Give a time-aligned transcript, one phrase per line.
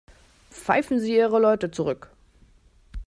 [0.49, 2.09] Pfeifen Sie Ihre Leute zurück.